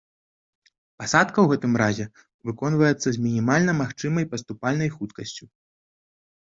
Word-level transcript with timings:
Пасадка 1.01 1.31
ў 1.41 1.47
гэтым 1.51 1.73
разе 1.83 2.05
выконваецца 2.51 3.07
з 3.19 3.23
мінімальна 3.29 3.71
магчымай 3.85 4.31
паступальнай 4.35 4.89
хуткасцю. 4.99 5.45